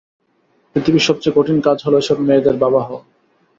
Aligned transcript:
পৃথিবীর 0.71 1.07
সবচেয়ে 1.07 1.35
কঠিন 1.37 1.57
কাজ 1.61 1.77
হল 1.85 1.93
এসব 1.97 2.17
মেয়েদের 2.27 2.55
বাবা 2.63 2.81
হওয়া। 2.83 3.01